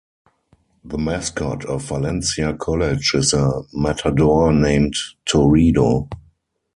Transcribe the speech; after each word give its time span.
The 0.83 0.97
mascot 0.97 1.63
of 1.65 1.83
Valencia 1.83 2.55
College 2.55 3.11
is 3.13 3.33
a 3.35 3.61
Matador 3.71 4.51
named 4.51 4.95
Toredo. 5.27 6.09